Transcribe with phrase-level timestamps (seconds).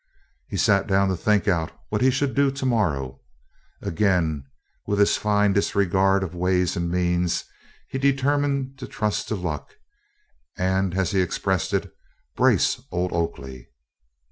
[0.47, 3.21] He sat down to think out what he should do to morrow.
[3.83, 4.43] Again,
[4.87, 7.45] with his fine disregard of ways and means,
[7.87, 9.75] he determined to trust to luck,
[10.57, 11.93] and as he expressed it,
[12.35, 13.69] "brace old Oakley."